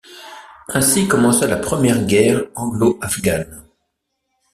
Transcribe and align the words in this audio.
Ainsi 0.69 1.07
commença 1.07 1.45
la 1.45 1.57
première 1.57 2.03
guerre 2.07 2.45
anglo-afghane. 2.55 3.63